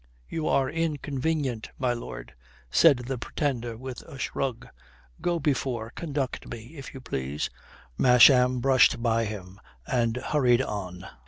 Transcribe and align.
"You 0.27 0.47
are 0.47 0.67
inconvenient, 0.67 1.69
my 1.77 1.93
lord," 1.93 2.33
says 2.71 2.95
the 3.05 3.19
Pretender 3.19 3.77
with 3.77 4.01
a 4.01 4.17
shrug. 4.17 4.67
"Go 5.21 5.39
before. 5.39 5.91
Conduct 5.93 6.47
me, 6.49 6.75
if 6.75 6.91
you 6.95 6.99
please," 7.01 7.51
Masham 7.99 8.61
brushed 8.61 9.03
by 9.03 9.25
him 9.25 9.59
and 9.85 10.17
hurried 10.17 10.63
on. 10.63 11.05